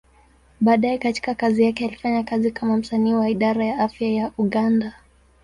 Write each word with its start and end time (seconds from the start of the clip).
Baadaye 0.61 0.97
katika 0.97 1.35
kazi 1.35 1.63
yake, 1.63 1.85
alifanya 1.85 2.23
kazi 2.23 2.51
kama 2.51 2.77
msanii 2.77 3.13
wa 3.13 3.29
Idara 3.29 3.65
ya 3.65 3.79
Afya 3.79 4.09
ya 4.09 4.31
Uganda. 4.37 4.93